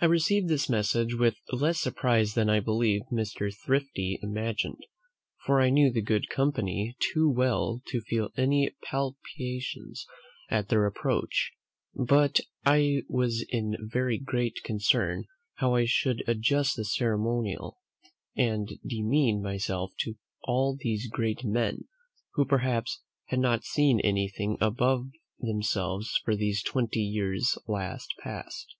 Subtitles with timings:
[0.00, 3.52] I received this message with less surprise than I believe Mr.
[3.52, 4.84] Thrifty imagined;
[5.44, 10.06] for I knew the good company too well to feel any palpitations
[10.48, 11.50] at their approach;
[11.92, 17.80] but I was in very great concern how I should adjust the ceremonial,
[18.36, 20.14] and demean myself to
[20.44, 21.88] all these great men,
[22.34, 25.08] who perhaps had not seen anything above
[25.40, 28.76] themselves for these twenty years last past.